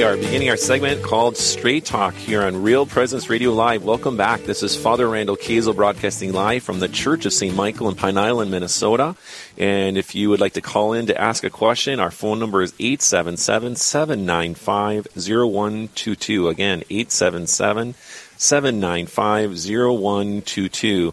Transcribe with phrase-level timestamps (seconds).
[0.00, 3.84] We are beginning our segment called Straight Talk here on Real Presence Radio Live.
[3.84, 4.40] Welcome back.
[4.44, 7.54] This is Father Randall Kazel broadcasting live from the Church of St.
[7.54, 9.14] Michael in Pine Island, Minnesota.
[9.58, 12.62] And if you would like to call in to ask a question, our phone number
[12.62, 16.48] is 877 795 0122.
[16.48, 17.94] Again, 877
[18.38, 21.12] 795 0122.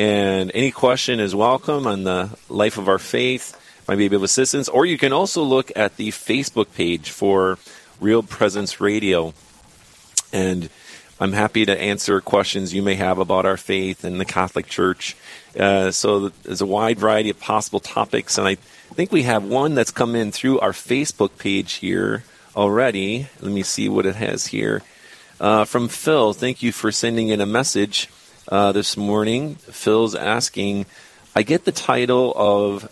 [0.00, 4.68] And any question is welcome on the life of our faith might be of assistance.
[4.68, 7.58] Or you can also look at the Facebook page for
[8.04, 9.32] Real Presence Radio.
[10.30, 10.68] And
[11.18, 15.16] I'm happy to answer questions you may have about our faith and the Catholic Church.
[15.58, 18.56] Uh, so there's a wide variety of possible topics, and I
[18.92, 23.28] think we have one that's come in through our Facebook page here already.
[23.40, 24.82] Let me see what it has here.
[25.40, 28.10] Uh, from Phil, thank you for sending in a message
[28.48, 29.54] uh, this morning.
[29.54, 30.84] Phil's asking,
[31.34, 32.86] I get the title of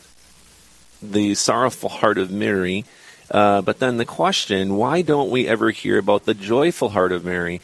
[1.03, 2.87] the sorrowful heart of Mary.
[3.33, 7.25] Uh, but then the question, why don't we ever hear about the joyful heart of
[7.25, 7.61] Mary?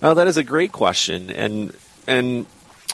[0.00, 1.76] Well, that is a great question, and
[2.06, 2.46] and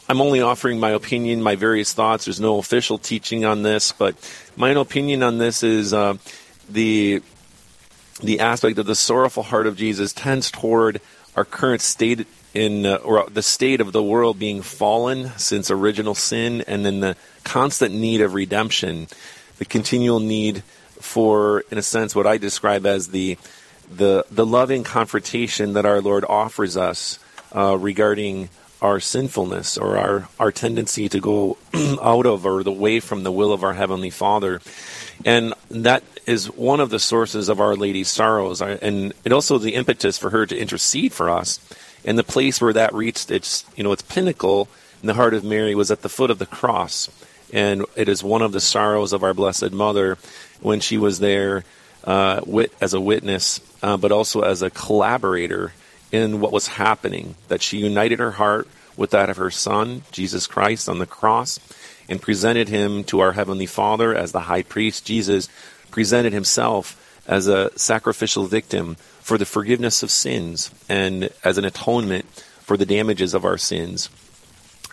[0.09, 2.25] I'm only offering my opinion, my various thoughts.
[2.25, 4.17] There's no official teaching on this, but
[4.57, 6.15] my opinion on this is uh,
[6.69, 7.23] the
[8.21, 11.01] the aspect of the sorrowful heart of Jesus tends toward
[11.37, 16.17] our current state in uh, or the state of the world being fallen since original
[16.17, 19.07] sin, and then the constant need of redemption
[19.59, 20.63] the continual need
[21.01, 23.39] for, in a sense, what I describe as the
[23.89, 27.21] the the loving confrontation that our Lord offers us
[27.55, 28.49] uh, regarding
[28.83, 31.57] our sinfulness or our, our tendency to go
[32.03, 34.61] out of or away from the will of our Heavenly Father.
[35.25, 38.61] And that is one of the sources of Our Lady's sorrows.
[38.61, 41.59] And it also the impetus for her to intercede for us.
[42.05, 44.69] And the place where that reached its, you know, its pinnacle
[45.03, 47.09] in the heart of Mary was at the foot of the cross
[47.53, 50.19] and it is one of the sorrows of our Blessed Mother
[50.61, 51.65] when she was there
[52.05, 55.73] uh, wit- as a witness, uh, but also as a collaborator
[56.13, 57.35] in what was happening.
[57.49, 61.59] That she united her heart with that of her Son, Jesus Christ, on the cross,
[62.09, 65.05] and presented him to our Heavenly Father as the high priest.
[65.05, 65.49] Jesus
[65.91, 72.25] presented himself as a sacrificial victim for the forgiveness of sins and as an atonement
[72.61, 74.09] for the damages of our sins.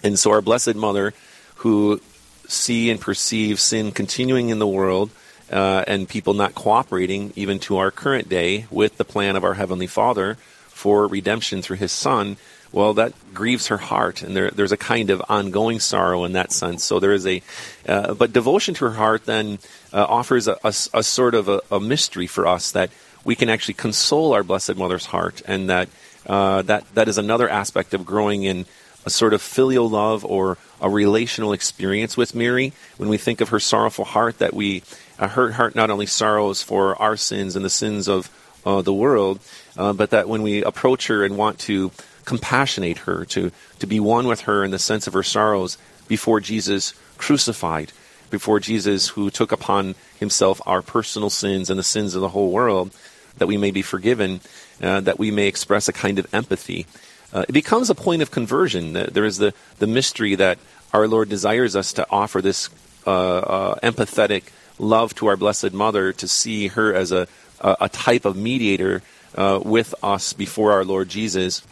[0.03, 1.13] And so our Blessed Mother,
[1.57, 2.01] who
[2.47, 5.09] see and perceive sin continuing in the world
[5.51, 9.53] uh, and people not cooperating, even to our current day, with the plan of our
[9.53, 10.35] Heavenly Father
[10.67, 12.37] for redemption through His Son,
[12.73, 16.51] well, that grieves her heart, and there, there's a kind of ongoing sorrow in that
[16.51, 16.83] sense.
[16.83, 17.43] So there is a,
[17.87, 19.59] uh, but devotion to her heart then
[19.93, 22.89] uh, offers a, a, a, sort of a, a, mystery for us that
[23.23, 25.87] we can actually console our Blessed Mother's heart, and that
[26.25, 28.65] uh, that that is another aspect of growing in
[29.05, 32.73] a sort of filial love or a relational experience with Mary.
[32.97, 34.83] When we think of her sorrowful heart, that we
[35.19, 38.29] uh, her heart not only sorrows for our sins and the sins of
[38.65, 39.39] uh, the world,
[39.77, 41.91] uh, but that when we approach her and want to
[42.25, 45.77] compassionate her, to to be one with her in the sense of her sorrows
[46.07, 47.91] before Jesus crucified,
[48.29, 52.51] before Jesus who took upon himself our personal sins and the sins of the whole
[52.51, 52.91] world,
[53.37, 54.41] that we may be forgiven,
[54.81, 56.85] uh, that we may express a kind of empathy
[57.33, 58.93] uh, it becomes a point of conversion.
[58.93, 60.59] There is the, the mystery that
[60.93, 62.69] our Lord desires us to offer this
[63.07, 64.43] uh, uh, empathetic
[64.77, 67.27] love to our Blessed Mother, to see her as a,
[67.59, 69.01] a type of mediator
[69.35, 71.63] uh, with us before our Lord Jesus,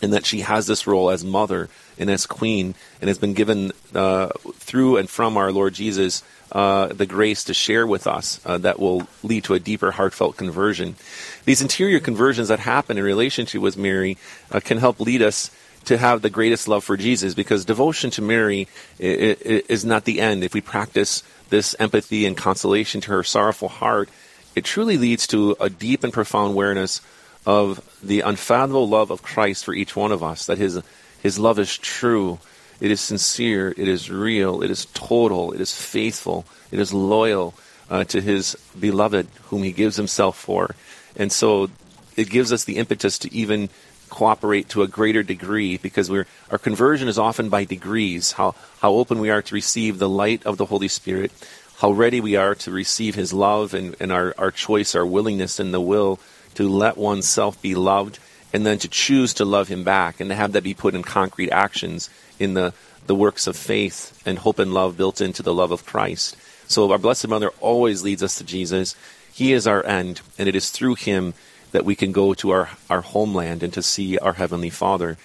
[0.00, 1.68] and that she has this role as mother
[1.98, 6.22] and as queen, and has been given uh, through and from our Lord Jesus
[6.52, 10.36] uh, the grace to share with us uh, that will lead to a deeper, heartfelt
[10.36, 10.96] conversion.
[11.44, 14.16] These interior conversions that happen in relationship with Mary
[14.50, 15.50] uh, can help lead us
[15.84, 20.44] to have the greatest love for Jesus because devotion to Mary is not the end.
[20.44, 24.08] If we practice this empathy and consolation to her sorrowful heart,
[24.54, 27.00] it truly leads to a deep and profound awareness
[27.46, 30.82] of the unfathomable love of Christ for each one of us, that his,
[31.22, 32.38] his love is true,
[32.80, 37.54] it is sincere, it is real, it is total, it is faithful, it is loyal
[37.90, 40.74] uh, to his beloved whom he gives himself for.
[41.16, 41.70] And so
[42.16, 43.68] it gives us the impetus to even
[44.08, 48.92] cooperate to a greater degree because we're, our conversion is often by degrees, how, how
[48.92, 51.32] open we are to receive the light of the Holy Spirit,
[51.78, 55.60] how ready we are to receive his love and, and our, our choice, our willingness
[55.60, 56.18] and the will
[56.54, 58.18] to let oneself be loved
[58.52, 61.02] and then to choose to love him back and to have that be put in
[61.02, 62.08] concrete actions
[62.38, 62.72] in the,
[63.06, 66.36] the works of faith and hope and love built into the love of Christ.
[66.66, 68.94] So our Blessed Mother always leads us to Jesus.
[69.32, 71.34] He is our end, and it is through him
[71.72, 75.16] that we can go to our, our homeland and to see our Heavenly Father.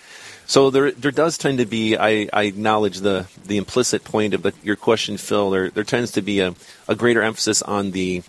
[0.46, 1.98] So there, there does tend to be.
[1.98, 5.50] I, I acknowledge the, the implicit point of the, your question, Phil.
[5.50, 6.54] There, there tends to be a,
[6.88, 8.24] a greater emphasis on the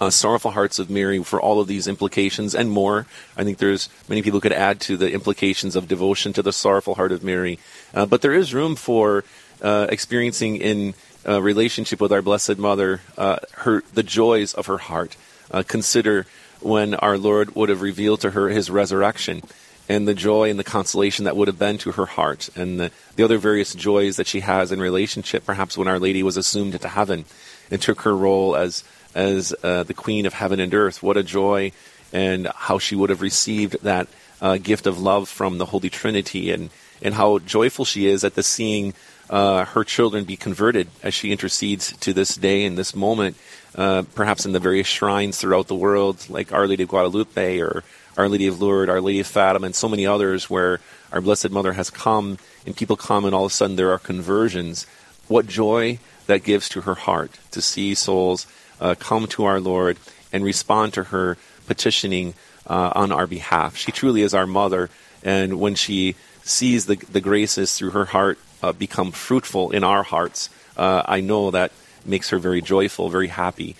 [0.00, 3.06] uh, sorrowful hearts of Mary for all of these implications and more.
[3.36, 6.94] I think there's many people could add to the implications of devotion to the sorrowful
[6.94, 7.58] heart of Mary,
[7.94, 9.24] uh, but there is room for
[9.62, 10.94] uh, experiencing in
[11.26, 15.16] uh, relationship with our Blessed Mother uh, her the joys of her heart.
[15.50, 16.26] Uh, consider
[16.60, 19.42] when our Lord would have revealed to her His resurrection
[19.88, 22.90] and the joy and the consolation that would have been to her heart, and the,
[23.16, 26.74] the other various joys that she has in relationship, perhaps when Our Lady was assumed
[26.74, 27.24] into heaven
[27.70, 28.84] and took her role as
[29.14, 31.02] as uh, the Queen of heaven and earth.
[31.02, 31.72] What a joy,
[32.12, 34.08] and how she would have received that
[34.40, 36.70] uh, gift of love from the Holy Trinity, and,
[37.02, 38.94] and how joyful she is at the seeing
[39.30, 43.36] uh, her children be converted as she intercedes to this day and this moment,
[43.74, 47.84] uh, perhaps in the various shrines throughout the world, like Our Lady of Guadalupe or
[48.16, 50.80] our Lady of Lourdes, Our Lady of Fatima, and so many others where
[51.12, 53.98] our Blessed Mother has come and people come and all of a sudden there are
[53.98, 54.86] conversions.
[55.28, 58.46] What joy that gives to her heart to see souls
[58.80, 59.98] uh, come to our Lord
[60.32, 61.36] and respond to her
[61.66, 62.34] petitioning
[62.66, 63.76] uh, on our behalf.
[63.76, 64.90] She truly is our mother,
[65.22, 70.02] and when she sees the, the graces through her heart uh, become fruitful in our
[70.02, 71.72] hearts, uh, I know that
[72.04, 73.76] makes her very joyful, very happy.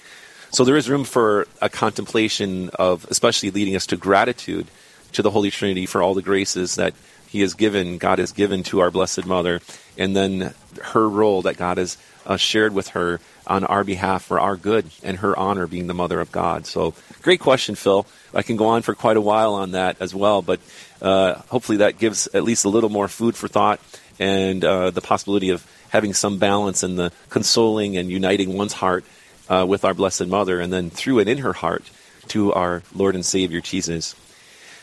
[0.51, 4.67] So there is room for a contemplation of, especially leading us to gratitude
[5.13, 6.95] to the Holy Trinity for all the graces that
[7.27, 9.61] He has given, God has given to our Blessed Mother,
[9.97, 14.39] and then her role that God has uh, shared with her on our behalf for
[14.39, 16.67] our good and her honor being the Mother of God.
[16.67, 18.07] So, great question, Phil.
[18.35, 20.61] I can go on for quite a while on that as well, but
[21.01, 23.81] uh, hopefully that gives at least a little more food for thought
[24.19, 29.05] and uh, the possibility of having some balance in the consoling and uniting one's heart
[29.49, 31.91] uh, with our Blessed Mother, and then through and in her heart
[32.29, 34.15] to our Lord and Savior Jesus.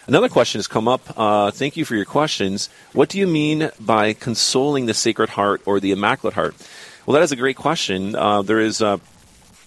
[0.08, 1.02] Another question has come up.
[1.18, 2.70] Uh, thank you for your questions.
[2.94, 6.56] What do you mean by consoling the Sacred Heart or the Immaculate Heart?
[7.06, 8.16] Well, that is a great question.
[8.16, 8.98] Uh, there is uh,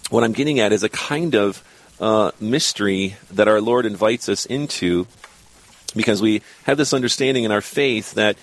[0.09, 1.63] what I'm getting at is a kind of
[2.01, 5.07] uh, mystery that our Lord invites us into,
[5.95, 8.35] because we have this understanding in our faith that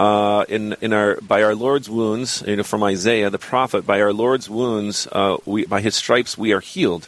[0.00, 4.00] uh, in in our by our Lord's wounds, you know, from Isaiah the prophet, by
[4.00, 7.06] our Lord's wounds, uh, we by His stripes we are healed,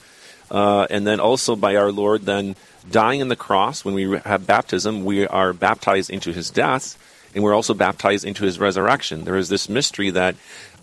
[0.49, 2.55] uh, and then also by our Lord then
[2.89, 6.97] dying on the cross when we have baptism, we are baptized into His death,
[7.35, 9.25] and we're also baptized into His resurrection.
[9.25, 10.37] There is this mystery that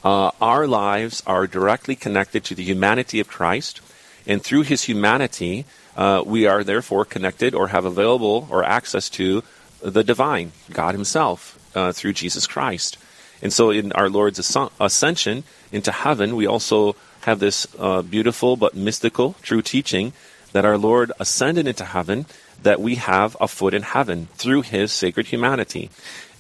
[0.04, 3.82] uh, our lives are directly connected to the humanity of Christ,
[4.26, 5.66] and through His humanity,
[5.98, 9.44] uh, we are therefore connected or have available or access to
[9.82, 12.98] the divine, God Himself uh, through Jesus Christ.
[13.42, 14.40] And so, in our Lord's
[14.80, 20.14] ascension into heaven, we also have this uh, beautiful but mystical true teaching
[20.52, 22.26] that our Lord ascended into heaven,
[22.64, 25.90] that we have a foot in heaven through his sacred humanity.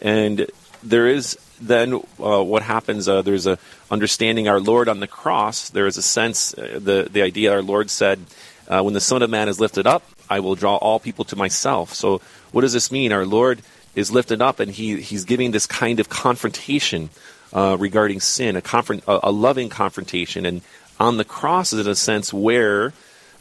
[0.01, 0.47] And
[0.83, 3.57] there is then uh, what happens uh, there's a
[3.91, 5.69] understanding our lord on the cross.
[5.69, 8.19] There is a sense uh, the, the idea our lord said
[8.67, 11.35] uh, when the son of man is lifted up i will draw all people to
[11.35, 11.93] myself.
[11.93, 12.21] So
[12.51, 13.11] what does this mean?
[13.11, 13.61] Our lord
[13.95, 17.09] is lifted up, and he, he's giving this kind of confrontation
[17.51, 20.45] uh, regarding sin, a, confront, a, a, loving confrontation.
[20.45, 20.61] And
[20.99, 22.93] on the cross is in a sense where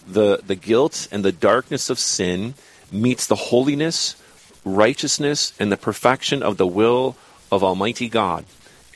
[0.06, 2.54] the, the guilt and the darkness of sin
[2.90, 4.16] meets the holiness,
[4.64, 7.16] righteousness, and the perfection of the will
[7.50, 8.44] of Almighty God.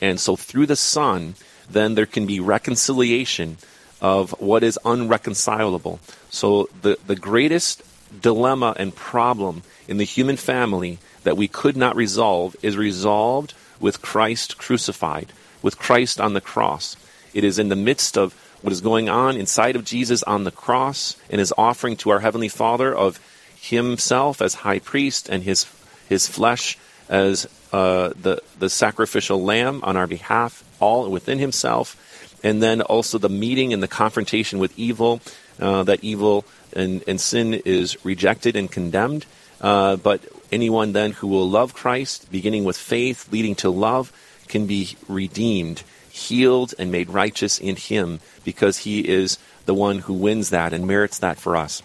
[0.01, 1.35] And so through the Son,
[1.69, 3.57] then there can be reconciliation
[4.01, 5.99] of what is unreconcilable.
[6.29, 7.81] So the, the greatest
[8.21, 14.01] dilemma and problem in the human family that we could not resolve is resolved with
[14.01, 15.31] Christ crucified,
[15.61, 16.95] with Christ on the cross.
[17.33, 20.51] It is in the midst of what is going on inside of Jesus on the
[20.51, 23.19] cross and his offering to our Heavenly Father of
[23.59, 25.65] himself as high priest and his,
[26.07, 26.77] his flesh
[27.09, 31.99] as uh, the, the sacrificial lamb on our behalf, all within himself.
[32.43, 35.21] And then also the meeting and the confrontation with evil,
[35.59, 39.25] uh, that evil and, and sin is rejected and condemned.
[39.59, 44.11] Uh, but anyone then who will love Christ, beginning with faith, leading to love,
[44.47, 50.13] can be redeemed, healed, and made righteous in Him because He is the one who
[50.13, 51.81] wins that and merits that for us.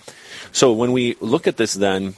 [0.52, 2.14] So when we look at this, then,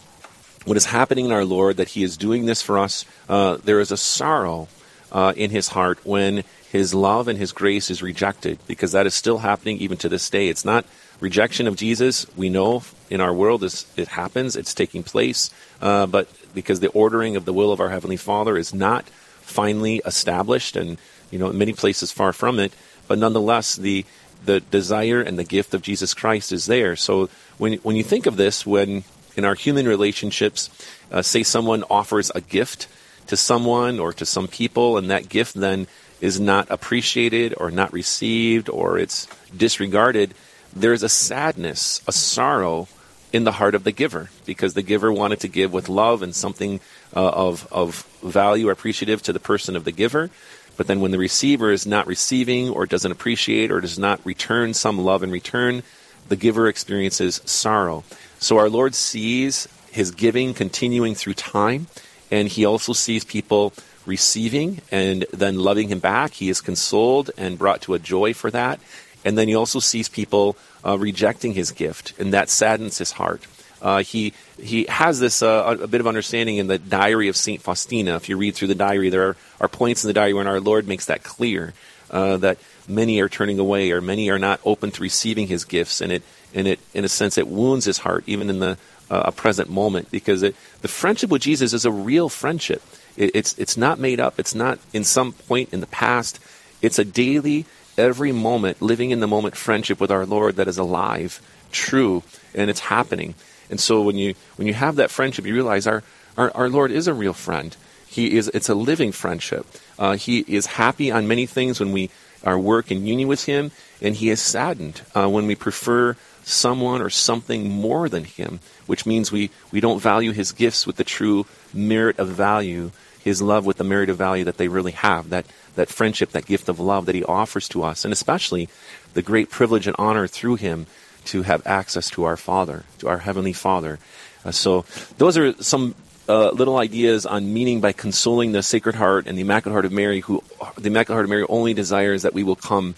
[0.64, 3.81] what is happening in our Lord, that He is doing this for us, uh, there
[3.81, 4.69] is a sorrow
[5.12, 9.14] uh, in His heart when His love and His grace is rejected, because that is
[9.14, 10.49] still happening even to this day.
[10.49, 10.85] It's not
[11.21, 15.50] rejection of Jesus, we know in our world is, it happens, it's taking place,
[15.81, 19.05] uh, but because the ordering of the will of our Heavenly Father is not
[19.40, 20.99] finally established, and
[21.31, 22.73] you know, in many places far from it,
[23.09, 24.05] but nonetheless, the
[24.43, 26.97] the desire and the gift of Jesus Christ is there.
[26.97, 29.05] So when when you think of this, when
[29.40, 30.68] in our human relationships,
[31.11, 32.88] uh, say someone offers a gift
[33.26, 35.87] to someone or to some people, and that gift then
[36.20, 40.35] is not appreciated or not received or it's disregarded,
[40.76, 42.87] there's a sadness, a sorrow
[43.32, 46.35] in the heart of the giver because the giver wanted to give with love and
[46.35, 46.78] something
[47.16, 50.28] uh, of, of value or appreciative to the person of the giver.
[50.76, 54.75] But then when the receiver is not receiving or doesn't appreciate or does not return
[54.75, 55.82] some love in return,
[56.28, 58.04] the giver experiences sorrow.
[58.40, 61.88] So our Lord sees his giving continuing through time,
[62.30, 63.75] and he also sees people
[64.06, 66.32] receiving and then loving him back.
[66.32, 68.80] He is consoled and brought to a joy for that.
[69.26, 73.42] And then he also sees people uh, rejecting his gift, and that saddens his heart.
[73.82, 77.61] Uh, he he has this uh, a bit of understanding in the diary of Saint
[77.61, 78.16] Faustina.
[78.16, 80.61] If you read through the diary, there are, are points in the diary when our
[80.61, 81.75] Lord makes that clear
[82.11, 86.00] uh, that many are turning away or many are not open to receiving His gifts,
[86.00, 86.23] and it
[86.54, 88.78] and it in a sense it wounds his heart even in the
[89.11, 92.83] uh, a present moment because it, the friendship with Jesus is a real friendship.
[93.16, 94.38] It, it's it's not made up.
[94.38, 96.38] It's not in some point in the past.
[96.80, 97.66] It's a daily,
[97.99, 101.42] every moment, living in the moment friendship with our Lord that is alive,
[101.73, 102.23] true,
[102.54, 103.35] and it's happening.
[103.69, 106.02] And so when you when you have that friendship, you realize our
[106.37, 107.76] our, our Lord is a real friend.
[108.07, 109.66] He is it's a living friendship.
[109.99, 112.11] Uh, he is happy on many things when we
[112.45, 117.02] our work in union with Him, and He is saddened uh, when we prefer someone
[117.02, 121.04] or something more than Him, which means we, we don't value His gifts with the
[121.04, 122.90] true merit of value,
[123.23, 126.47] His love with the merit of value that they really have, that, that friendship, that
[126.47, 128.68] gift of love that He offers to us, and especially
[129.14, 130.87] the great privilege and honor through Him
[131.26, 133.99] to have access to our Father, to our Heavenly Father.
[134.44, 134.85] Uh, so,
[135.18, 135.94] those are some
[136.30, 139.92] uh, little ideas on meaning by consoling the Sacred Heart and the Immaculate Heart of
[139.92, 140.42] Mary, who
[140.78, 142.94] the Immaculate Heart of Mary only desires that we will come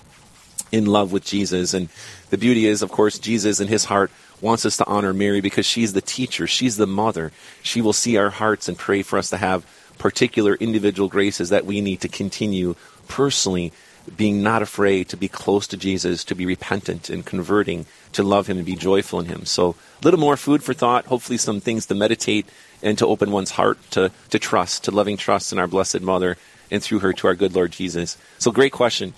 [0.73, 1.75] in love with Jesus.
[1.75, 1.89] And
[2.31, 4.11] the beauty is, of course, Jesus in his heart
[4.41, 7.31] wants us to honor Mary because she's the teacher, she's the mother.
[7.63, 9.65] She will see our hearts and pray for us to have
[9.99, 12.75] particular individual graces that we need to continue
[13.07, 13.73] personally
[14.17, 18.47] being not afraid to be close to Jesus, to be repentant and converting, to love
[18.47, 19.45] Him and be joyful in Him.
[19.45, 22.47] So, a little more food for thought, hopefully, some things to meditate
[22.83, 26.37] and to open one's heart to, to trust, to loving trust in our Blessed Mother
[26.71, 28.17] and through her to our good Lord Jesus.
[28.39, 29.15] So, great question.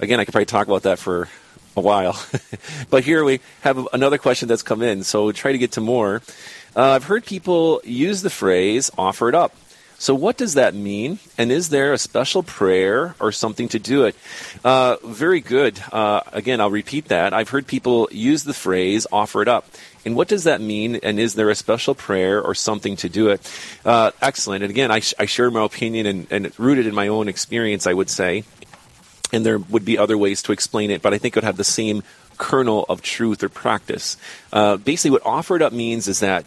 [0.00, 1.28] Again, I could probably talk about that for
[1.76, 2.20] a while.
[2.90, 5.80] but here we have another question that's come in, so we'll try to get to
[5.80, 6.22] more.
[6.76, 9.54] Uh, I've heard people use the phrase offer it up.
[9.96, 11.20] So, what does that mean?
[11.38, 14.16] And is there a special prayer or something to do it?
[14.64, 15.80] Uh, very good.
[15.92, 17.32] Uh, again, I'll repeat that.
[17.32, 19.66] I've heard people use the phrase offer it up.
[20.04, 20.96] And what does that mean?
[20.96, 23.50] And is there a special prayer or something to do it?
[23.84, 24.62] Uh, excellent.
[24.62, 27.86] And again, I, sh- I, share my opinion and, and rooted in my own experience,
[27.86, 28.44] I would say.
[29.34, 31.56] And there would be other ways to explain it, but I think it would have
[31.56, 32.04] the same
[32.38, 34.16] kernel of truth or practice.
[34.52, 36.44] Uh, basically, what offered up means is that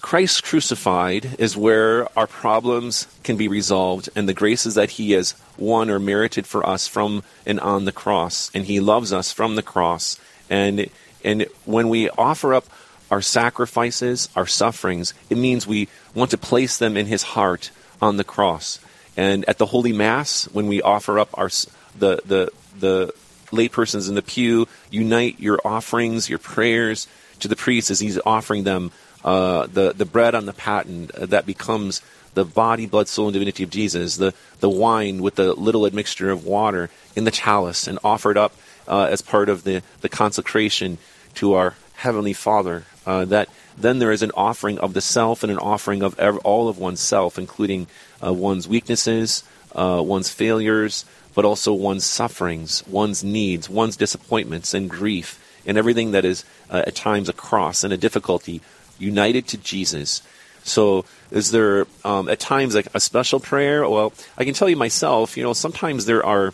[0.00, 5.34] Christ crucified is where our problems can be resolved and the graces that He has
[5.58, 8.50] won or merited for us from and on the cross.
[8.54, 10.18] And He loves us from the cross.
[10.48, 10.88] And,
[11.22, 12.64] and when we offer up
[13.10, 17.70] our sacrifices, our sufferings, it means we want to place them in His heart
[18.00, 18.80] on the cross.
[19.16, 21.50] And at the Holy Mass, when we offer up our
[21.98, 23.14] the the the
[23.50, 27.08] laypersons in the pew, unite your offerings, your prayers
[27.40, 28.90] to the priest as he's offering them
[29.24, 32.02] uh, the the bread on the paten uh, that becomes
[32.34, 36.30] the body, blood, soul, and divinity of Jesus, the the wine with the little admixture
[36.30, 38.54] of water in the chalice, and offered up
[38.88, 40.98] uh, as part of the the consecration
[41.34, 42.84] to our heavenly Father.
[43.06, 46.38] Uh, that then there is an offering of the self and an offering of ev-
[46.38, 47.86] all of oneself, including
[48.24, 49.42] uh, one's weaknesses,
[49.74, 56.24] one's failures, but also one's sufferings, one's needs, one's disappointments and grief, and everything that
[56.24, 58.60] is uh, at times a cross and a difficulty,
[58.98, 60.22] united to Jesus.
[60.62, 63.88] So, is there um, at times like a special prayer?
[63.88, 65.36] Well, I can tell you myself.
[65.36, 66.52] You know, sometimes there are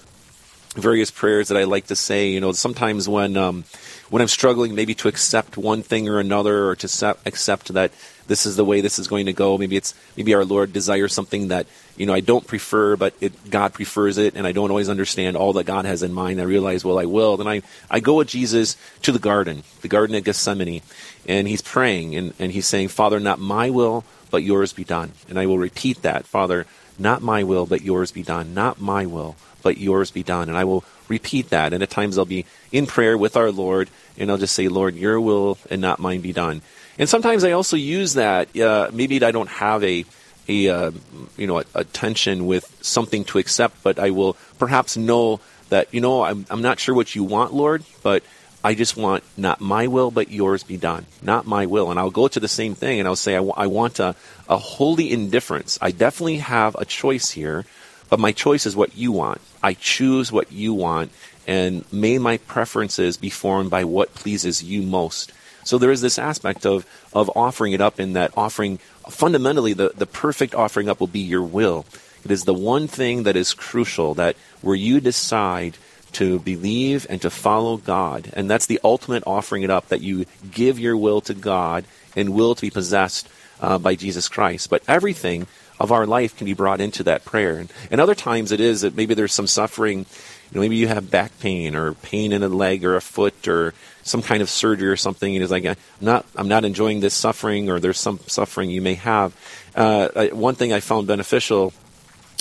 [0.75, 2.28] various prayers that I like to say.
[2.28, 3.64] You know, sometimes when um,
[4.11, 7.92] when I'm struggling, maybe to accept one thing or another, or to accept that
[8.26, 9.56] this is the way this is going to go.
[9.59, 11.66] Maybe it's maybe our Lord desires something that
[11.97, 15.37] you know I don't prefer, but it, God prefers it, and I don't always understand
[15.37, 16.40] all that God has in mind.
[16.40, 17.37] I realize, well, I will.
[17.37, 20.83] Then I I go with Jesus to the garden, the garden of Gethsemane,
[21.26, 25.12] and he's praying and, and he's saying, Father, not my will, but yours be done.
[25.28, 26.66] And I will repeat that, Father,
[26.99, 28.54] not my will, but yours be done.
[28.54, 30.49] Not my will, but yours be done.
[30.49, 31.73] And I will repeat that.
[31.73, 34.95] And at times I'll be in prayer with our Lord, and I'll just say, Lord,
[34.95, 36.62] your will and not mine be done.
[36.99, 38.57] And sometimes I also use that.
[38.57, 40.05] Uh, maybe I don't have a
[40.49, 40.91] a uh,
[41.37, 45.93] you know a, a, tension with something to accept, but I will perhaps know that,
[45.93, 48.23] you know, I'm, I'm not sure what you want, Lord, but
[48.62, 51.07] I just want not my will, but yours be done.
[51.23, 51.91] Not my will.
[51.91, 54.15] And I'll go to the same thing and I'll say, I, w- I want a,
[54.49, 55.79] a holy indifference.
[55.81, 57.65] I definitely have a choice here,
[58.09, 59.41] but my choice is what you want.
[59.62, 61.11] I choose what you want,
[61.47, 65.33] and may my preferences be formed by what pleases you most.
[65.66, 69.92] So there is this aspect of, of offering it up in that offering, fundamentally, the,
[69.94, 71.85] the perfect offering up will be your will.
[72.25, 75.76] It is the one thing that is crucial that where you decide
[76.12, 78.30] to believe and to follow God.
[78.32, 82.30] And that's the ultimate offering it up that you give your will to God and
[82.30, 83.28] will to be possessed
[83.61, 84.70] uh, by Jesus Christ.
[84.70, 85.46] But everything
[85.78, 87.58] of our life can be brought into that prayer.
[87.58, 90.00] And, and other times it is that maybe there's some suffering.
[90.00, 93.46] You know, maybe you have back pain or pain in a leg or a foot
[93.46, 93.75] or
[94.07, 95.35] some kind of surgery or something.
[95.35, 98.81] And it's like, I'm not, I'm not enjoying this suffering or there's some suffering you
[98.81, 99.35] may have.
[99.75, 101.73] Uh, one thing I found beneficial,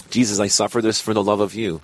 [0.09, 1.81] Jesus, I suffer this for the love of you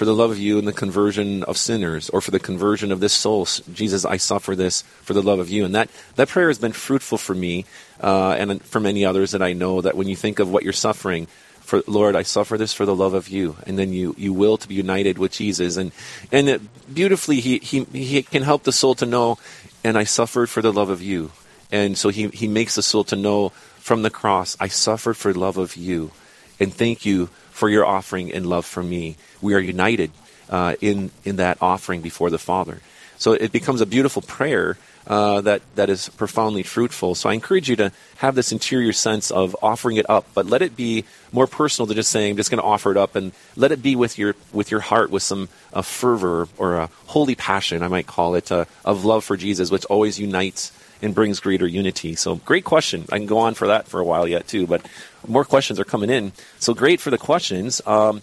[0.00, 3.00] for the love of you and the conversion of sinners, or for the conversion of
[3.00, 3.46] this soul.
[3.74, 5.66] Jesus, I suffer this for the love of you.
[5.66, 7.66] And that, that prayer has been fruitful for me
[8.00, 10.72] uh, and for many others that I know that when you think of what you're
[10.72, 11.26] suffering,
[11.70, 14.56] for Lord, I suffer this for the love of you, and then you you will
[14.58, 15.92] to be united with Jesus, and
[16.32, 19.38] and beautifully he, he he can help the soul to know,
[19.84, 21.30] and I suffered for the love of you,
[21.70, 25.32] and so he he makes the soul to know from the cross, I suffered for
[25.32, 26.10] love of you,
[26.58, 29.16] and thank you for your offering and love for me.
[29.40, 30.10] We are united
[30.50, 32.82] uh, in in that offering before the Father.
[33.16, 37.14] So it becomes a beautiful prayer uh, that that is profoundly fruitful.
[37.14, 40.62] So I encourage you to have this interior sense of offering it up, but let
[40.62, 43.32] it be more personal than just saying I'm just going to offer it up, and
[43.56, 47.34] let it be with your with your heart with some a fervor or a holy
[47.34, 51.40] passion, I might call it, uh, of love for Jesus, which always unites and brings
[51.40, 52.14] greater unity.
[52.14, 53.06] So great question.
[53.10, 54.86] I can go on for that for a while yet too, but
[55.26, 56.32] more questions are coming in.
[56.58, 57.80] So great for the questions.
[57.86, 58.20] Um,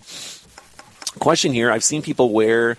[1.19, 2.77] question here: I've seen people wear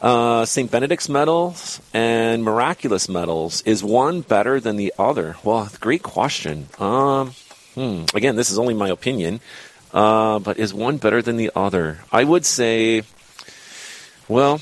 [0.00, 0.70] uh, St.
[0.70, 3.62] Benedict's medals and miraculous medals.
[3.62, 5.36] Is one better than the other?
[5.42, 6.68] Well, great question.
[6.78, 7.32] Um,
[7.74, 8.04] hmm.
[8.14, 9.40] Again, this is only my opinion,
[9.92, 11.98] uh, but is one better than the other?
[12.12, 13.02] I would say,
[14.28, 14.60] well,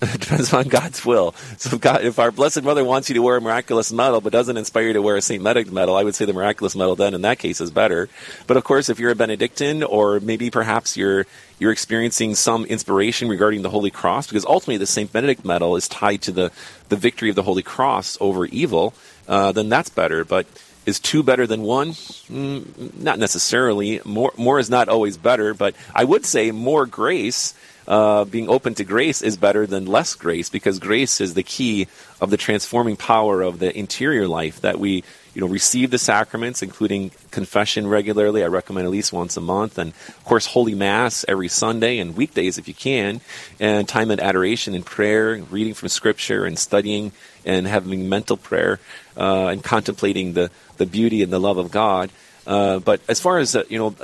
[0.14, 1.34] it depends on God's will.
[1.58, 4.32] So if, God, if our Blessed Mother wants you to wear a miraculous medal but
[4.32, 5.44] doesn't inspire you to wear a St.
[5.44, 8.08] Benedict medal, I would say the miraculous medal then in that case is better.
[8.46, 11.26] But of course, if you're a Benedictine or maybe perhaps you're
[11.58, 15.12] you're experiencing some inspiration regarding the Holy Cross, because ultimately the St.
[15.12, 16.50] Benedict medal is tied to the,
[16.88, 18.94] the victory of the Holy Cross over evil,
[19.28, 20.24] uh, then that's better.
[20.24, 20.46] But
[20.86, 21.90] is two better than one?
[21.90, 24.00] Mm, not necessarily.
[24.06, 27.52] More, more is not always better, but I would say more grace
[27.90, 31.88] uh, being open to grace is better than less grace because grace is the key
[32.20, 35.02] of the transforming power of the interior life that we
[35.34, 38.44] you know receive the sacraments including confession regularly.
[38.44, 42.16] I recommend at least once a month and of course holy mass every sunday and
[42.16, 43.20] weekdays if you can
[43.58, 47.10] and time in adoration and prayer reading from scripture and studying
[47.44, 48.78] and having mental prayer
[49.16, 52.08] uh, and contemplating the, the beauty and the love of god
[52.46, 53.94] uh, but as far as uh, you know,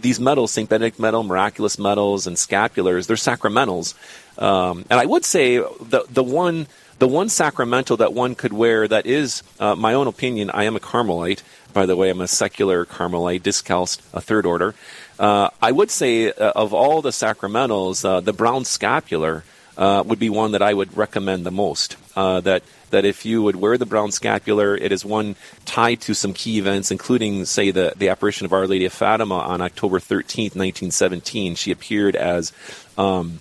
[0.00, 3.94] these medals, Saint Benedict miraculous medals, and scapulars, they're sacramentals.
[4.40, 6.66] Um, and I would say the the one
[6.98, 10.50] the one sacramental that one could wear that is uh, my own opinion.
[10.50, 12.10] I am a Carmelite, by the way.
[12.10, 14.74] I'm a secular Carmelite, discalced, a third order.
[15.18, 19.44] Uh, I would say of all the sacramentals, the brown scapular
[19.78, 21.96] would be one that I would recommend the most.
[22.14, 26.32] that that if you would wear the brown scapular, it is one tied to some
[26.32, 30.54] key events, including, say, the, the apparition of Our Lady of Fatima on October 13th,
[30.56, 31.54] 1917.
[31.54, 32.52] She appeared as.
[32.96, 33.40] Um,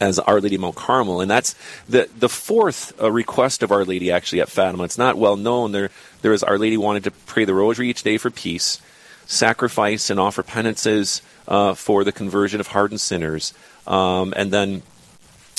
[0.00, 1.54] as Our Lady Mount Carmel, and that's
[1.88, 4.82] the the fourth uh, request of Our Lady actually at Fatima.
[4.82, 5.70] It's not well known.
[5.70, 8.82] There there is Our Lady wanted to pray the Rosary each day for peace,
[9.26, 13.54] sacrifice and offer penances uh, for the conversion of hardened sinners,
[13.86, 14.82] um, and then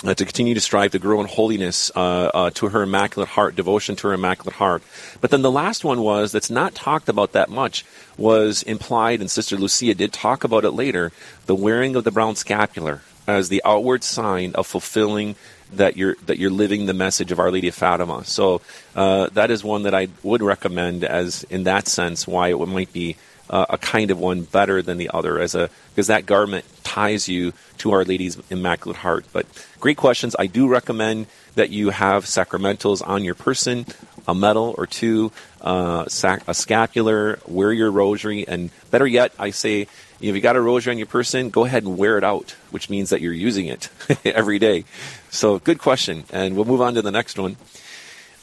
[0.03, 3.55] uh, to continue to strive to grow in holiness uh, uh, to her immaculate heart,
[3.55, 4.83] devotion to her immaculate heart.
[5.21, 7.85] But then the last one was that's not talked about that much
[8.17, 11.11] was implied, and Sister Lucia did talk about it later.
[11.45, 15.35] The wearing of the brown scapular as the outward sign of fulfilling
[15.73, 18.23] that you're that you're living the message of Our Lady of Fatima.
[18.25, 18.61] So
[18.95, 22.93] uh, that is one that I would recommend as in that sense why it might
[22.93, 23.15] be
[23.49, 27.29] uh, a kind of one better than the other as a because that garment ties
[27.29, 29.25] you to Our Lady's Immaculate Heart.
[29.31, 29.45] But
[29.79, 30.35] great questions.
[30.37, 33.85] I do recommend that you have sacramentals on your person,
[34.27, 35.31] a medal or two,
[35.61, 39.87] uh, sac- a scapular, wear your rosary, and better yet, I say
[40.21, 42.89] if you got a rosary on your person, go ahead and wear it out, which
[42.89, 43.89] means that you're using it
[44.25, 44.85] every day.
[45.29, 47.57] So, good question, and we'll move on to the next one.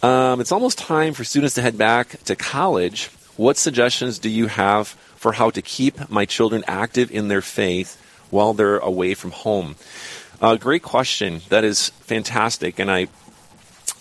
[0.03, 3.11] Um, it's almost time for students to head back to college.
[3.37, 8.01] What suggestions do you have for how to keep my children active in their faith
[8.31, 9.77] while they're away from home?
[10.41, 11.41] Uh, great question.
[11.49, 13.09] That is fantastic, and I,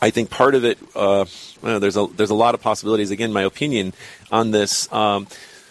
[0.01, 0.79] I think part of it.
[0.95, 1.25] Uh,
[1.61, 3.11] well, there's a there's a lot of possibilities.
[3.11, 3.93] Again, my opinion
[4.31, 4.91] on this.
[4.91, 5.27] Um,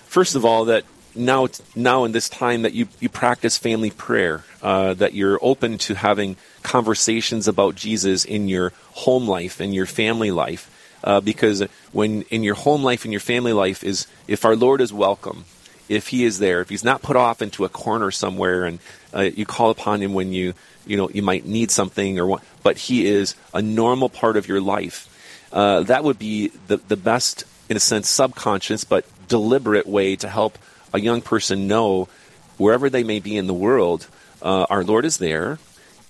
[0.06, 4.44] first of all, that now now in this time that you you practice family prayer,
[4.62, 9.86] uh, that you're open to having conversations about Jesus in your home life and your
[9.86, 10.70] family life.
[11.02, 14.80] Uh, because when in your home life and your family life is if our Lord
[14.80, 15.44] is welcome,
[15.88, 18.78] if He is there, if He's not put off into a corner somewhere, and
[19.14, 20.54] uh, you call upon Him when you
[20.86, 24.48] you know you might need something or what, but He is a normal part of
[24.48, 25.06] your life.
[25.52, 30.28] Uh, that would be the the best, in a sense, subconscious but deliberate way to
[30.28, 30.58] help
[30.92, 32.08] a young person know
[32.56, 34.06] wherever they may be in the world,
[34.42, 35.58] uh, our Lord is there,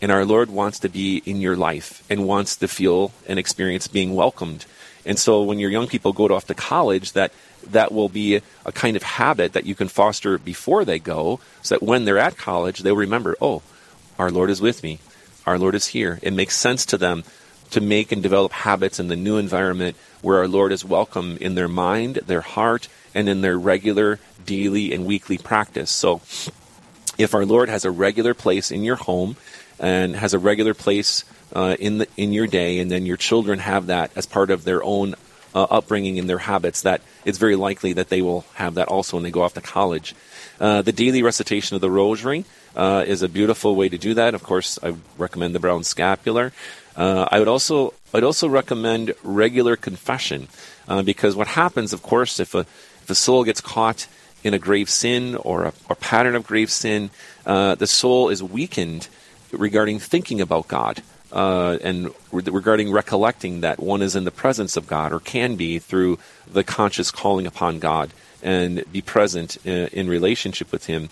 [0.00, 3.86] and our Lord wants to be in your life and wants to feel and experience
[3.86, 4.66] being welcomed.
[5.04, 7.32] And so when your young people go off to college, that
[7.68, 11.74] that will be a kind of habit that you can foster before they go, so
[11.74, 13.62] that when they're at college, they'll remember, oh,
[14.18, 14.98] our Lord is with me.
[15.46, 16.18] Our Lord is here.
[16.22, 17.24] It makes sense to them
[17.70, 21.54] to make and develop habits in the new environment where our Lord is welcome in
[21.54, 25.90] their mind, their heart, and in their regular daily and weekly practice.
[25.90, 26.20] So
[27.16, 29.36] if our Lord has a regular place in your home
[29.78, 33.58] and has a regular place uh, in the in your day, and then your children
[33.58, 35.14] have that as part of their own
[35.54, 39.16] uh, upbringing and their habits, that it's very likely that they will have that also
[39.16, 40.14] when they go off to college.
[40.60, 42.44] Uh, the daily recitation of the Rosary
[42.76, 44.34] uh, is a beautiful way to do that.
[44.34, 46.52] Of course, I recommend the Brown Scapular.
[46.96, 50.48] Uh, I would also I'd also recommend regular confession
[50.88, 52.60] uh, because what happens, of course, if a
[53.02, 54.06] if a soul gets caught
[54.42, 57.10] in a grave sin or a, a pattern of grave sin,
[57.44, 59.08] the soul is weakened
[59.52, 61.02] regarding thinking about God.
[61.32, 65.54] Uh, and re- regarding recollecting that one is in the presence of God or can
[65.54, 66.18] be through
[66.52, 68.10] the conscious calling upon God
[68.42, 71.08] and be present in, in relationship with Him.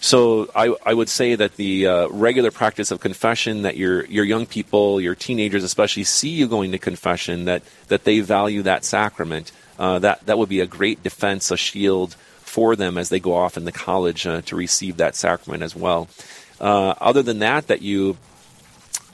[0.00, 4.24] So I, I would say that the uh, regular practice of confession, that your your
[4.24, 8.84] young people, your teenagers especially, see you going to confession, that that they value that
[8.84, 9.52] sacrament.
[9.78, 13.34] Uh, that that would be a great defense, a shield for them as they go
[13.34, 16.08] off in the college uh, to receive that sacrament as well.
[16.60, 18.16] Uh, other than that, that you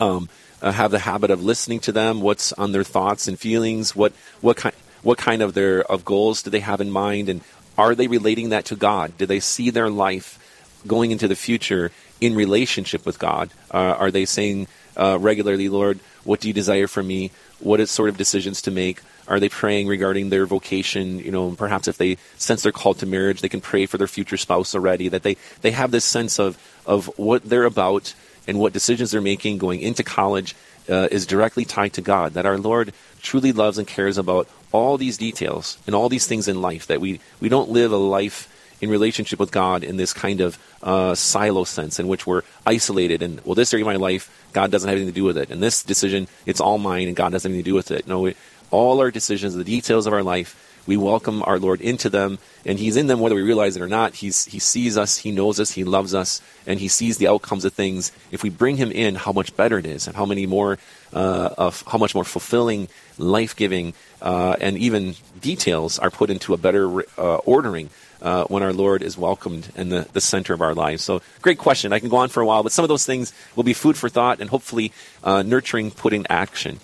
[0.01, 0.29] um,
[0.63, 4.13] uh, have the habit of listening to them, what's on their thoughts and feelings, what
[4.41, 7.41] what kind what kind of their of goals do they have in mind, and
[7.79, 9.17] are they relating that to God?
[9.19, 10.39] Do they see their life
[10.87, 13.51] going into the future in relationship with God?
[13.71, 17.31] Uh, are they saying uh, regularly, Lord, what do you desire from me?
[17.61, 19.01] What is sort of decisions to make?
[19.29, 21.19] Are they praying regarding their vocation?
[21.19, 24.07] You know, perhaps if they sense they're called to marriage, they can pray for their
[24.07, 25.09] future spouse already.
[25.09, 28.15] That they, they have this sense of, of what they're about
[28.47, 30.55] and what decisions they're making going into college
[30.89, 32.35] uh, is directly tied to God.
[32.35, 36.49] That our Lord truly loves and cares about all these details and all these things
[36.49, 36.87] in life.
[36.87, 40.59] That we, we don't live a life in relationship with God in this kind of
[40.83, 44.71] uh, silo sense in which we're isolated and, well, this area of my life, God
[44.71, 45.51] doesn't have anything to do with it.
[45.51, 48.07] And this decision, it's all mine and God doesn't have anything to do with it.
[48.07, 48.37] No, we,
[48.71, 52.79] all our decisions, the details of our life, we welcome our Lord into them, and
[52.79, 54.15] He's in them whether we realize it or not.
[54.15, 57.65] He's, he sees us, He knows us, He loves us, and He sees the outcomes
[57.65, 58.13] of things.
[58.31, 60.79] If we bring Him in, how much better it is, and how many more,
[61.13, 66.55] uh, of how much more fulfilling, life giving, uh, and even details are put into
[66.55, 67.91] a better uh, ordering.
[68.23, 71.05] Uh, when our Lord is welcomed in the, the center of our lives.
[71.05, 71.93] So, great question.
[71.93, 73.95] I can go on for a while, but some of those things will be food
[73.95, 74.91] for thought and hopefully
[75.23, 76.81] uh, nurturing put in action.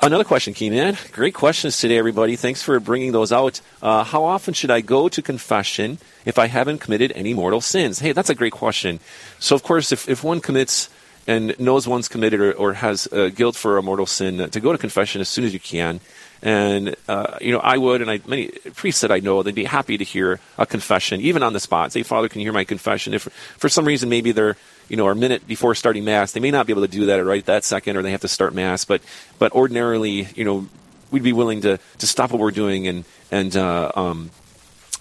[0.00, 0.96] Another question in.
[1.12, 2.34] Great questions today, everybody.
[2.34, 3.60] Thanks for bringing those out.
[3.82, 7.98] Uh, how often should I go to confession if I haven't committed any mortal sins?
[7.98, 9.00] Hey, that's a great question.
[9.38, 10.88] So, of course, if, if one commits
[11.26, 14.60] and knows one's committed or, or has uh, guilt for a mortal sin, uh, to
[14.60, 16.00] go to confession as soon as you can.
[16.42, 19.64] And uh, you know, I would, and I, many priests that I know, they'd be
[19.64, 21.92] happy to hear a confession, even on the spot.
[21.92, 23.14] Say, Father, can you hear my confession?
[23.14, 23.22] If
[23.58, 24.56] for some reason maybe they're
[24.88, 26.32] you know, or a minute before starting mass.
[26.32, 28.28] They may not be able to do that right that second, or they have to
[28.28, 28.84] start mass.
[28.84, 29.00] But
[29.38, 30.66] but ordinarily, you know,
[31.10, 34.30] we'd be willing to to stop what we're doing and and uh, um,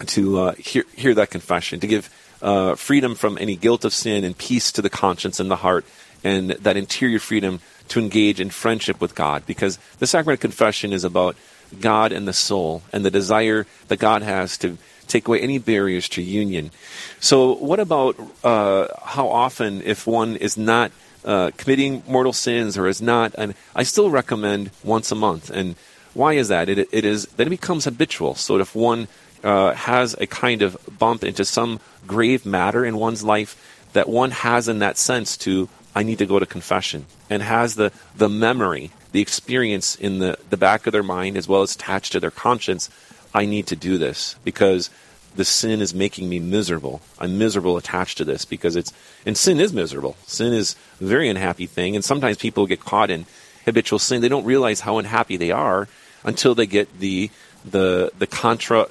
[0.07, 2.09] to uh, hear hear that confession, to give
[2.41, 5.85] uh, freedom from any guilt of sin and peace to the conscience and the heart,
[6.23, 7.59] and that interior freedom
[7.91, 11.35] to engage in friendship with God, because the sacrament of confession is about
[11.79, 14.77] God and the soul and the desire that God has to
[15.07, 16.71] take away any barriers to union.
[17.19, 20.91] So, what about uh, how often, if one is not
[21.23, 25.49] uh, committing mortal sins or is not, and I still recommend once a month.
[25.49, 25.75] And
[26.13, 26.67] why is that?
[26.69, 28.35] It, it is then it becomes habitual.
[28.35, 29.07] So, if one
[29.43, 33.55] uh, has a kind of bump into some grave matter in one's life,
[33.93, 37.75] that one has in that sense to I need to go to confession and has
[37.75, 41.75] the, the memory, the experience in the, the back of their mind as well as
[41.75, 42.89] attached to their conscience
[43.33, 44.89] I need to do this because
[45.35, 47.01] the sin is making me miserable.
[47.19, 48.91] I'm miserable attached to this because it's
[49.25, 50.17] and sin is miserable.
[50.25, 53.25] Sin is a very unhappy thing, and sometimes people get caught in
[53.65, 54.21] habitual sin.
[54.21, 55.87] They don't realize how unhappy they are
[56.23, 57.29] until they get the
[57.63, 58.87] the the contra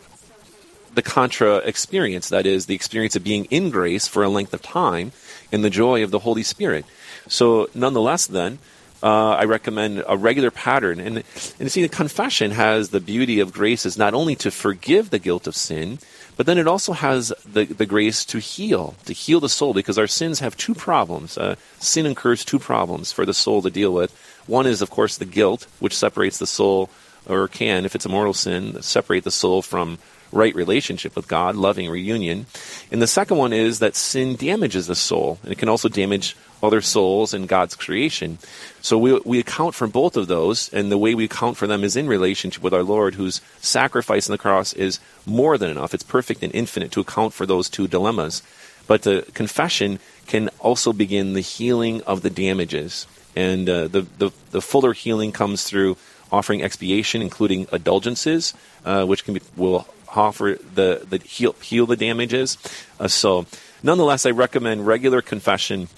[0.95, 2.29] the contra experience.
[2.29, 5.13] That is the experience of being in grace for a length of time
[5.53, 6.85] and the joy of the Holy Spirit.
[7.29, 8.59] So, nonetheless, then
[9.03, 11.01] uh, I recommend a regular pattern.
[11.01, 11.23] And,
[11.59, 15.19] and see, the confession has the beauty of grace is not only to forgive the
[15.19, 15.99] guilt of sin,
[16.37, 19.99] but then it also has the, the grace to heal, to heal the soul, because
[19.99, 21.37] our sins have two problems.
[21.37, 24.13] Uh, sin incurs two problems for the soul to deal with.
[24.47, 26.89] One is, of course, the guilt, which separates the soul,
[27.27, 29.99] or can, if it's a mortal sin, separate the soul from
[30.33, 32.47] right relationship with God, loving reunion.
[32.91, 36.37] And the second one is that sin damages the soul, and it can also damage
[36.63, 38.39] other souls and God's creation.
[38.81, 41.83] So we, we account for both of those, and the way we account for them
[41.83, 45.95] is in relationship with our Lord, whose sacrifice on the cross is more than enough.
[45.95, 48.43] It's perfect and infinite to account for those two dilemmas.
[48.87, 53.07] But the confession can also begin the healing of the damages.
[53.37, 55.97] And uh, the, the, the fuller healing comes through
[56.33, 61.97] offering expiation, including indulgences, uh, which can be, will offer the, the heal, heal the
[61.97, 62.59] damages.
[62.99, 63.47] Uh, so,
[63.83, 65.89] nonetheless, I recommend regular confession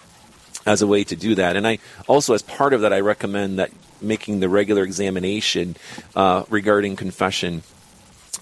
[0.66, 1.57] as a way to do that.
[1.57, 5.77] And I also, as part of that, I recommend that making the regular examination
[6.14, 7.62] uh, regarding confession.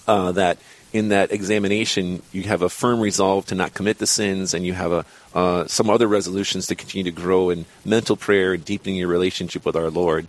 [0.07, 0.59] Uh, that
[0.93, 4.73] in that examination you have a firm resolve to not commit the sins, and you
[4.73, 8.97] have a uh, some other resolutions to continue to grow in mental prayer, and deepening
[8.97, 10.27] your relationship with our Lord.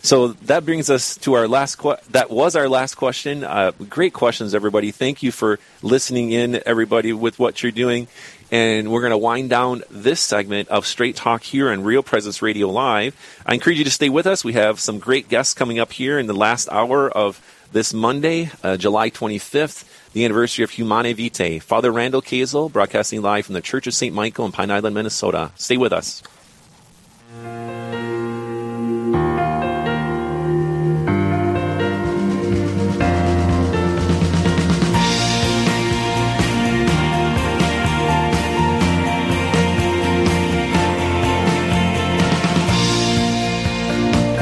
[0.00, 1.76] So that brings us to our last.
[1.76, 3.42] Que- that was our last question.
[3.42, 4.90] Uh, great questions, everybody.
[4.90, 8.06] Thank you for listening in, everybody, with what you're doing.
[8.50, 12.40] And we're going to wind down this segment of Straight Talk here on Real Presence
[12.40, 13.14] Radio Live.
[13.44, 14.42] I encourage you to stay with us.
[14.42, 18.50] We have some great guests coming up here in the last hour of this Monday,
[18.62, 21.58] uh, July 25th, the anniversary of Humanae Vitae.
[21.60, 24.14] Father Randall Kiesel, broadcasting live from the Church of St.
[24.14, 25.52] Michael in Pine Island, Minnesota.
[25.56, 26.22] Stay with us.